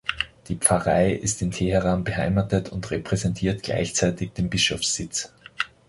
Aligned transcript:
Die 0.47 0.55
Pfarrei 0.55 1.11
ist 1.11 1.43
in 1.43 1.51
Teheran 1.51 2.03
beheimatet 2.03 2.69
und 2.69 2.89
repräsentiert 2.89 3.61
gleichzeitig 3.61 4.31
den 4.33 4.49
Bischofssitz. 4.49 5.31